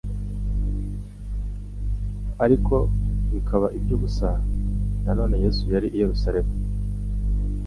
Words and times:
ariko 2.43 2.75
bikaba 3.33 3.67
iby'ubusa. 3.77 4.29
Na 5.03 5.11
none 5.17 5.35
Yesu 5.43 5.61
yari 5.73 5.87
i 5.91 5.97
Yerusalemu. 6.01 6.53